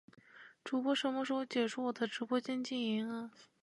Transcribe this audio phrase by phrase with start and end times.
[0.63, 3.29] 主播什么时候解除我的直播间禁言啊